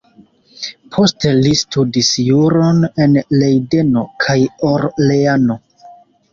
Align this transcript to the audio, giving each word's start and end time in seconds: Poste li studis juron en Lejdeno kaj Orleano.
Poste 0.95 1.33
li 1.39 1.51
studis 1.59 2.09
juron 2.29 2.81
en 3.07 3.21
Lejdeno 3.37 4.07
kaj 4.27 4.41
Orleano. 4.75 5.63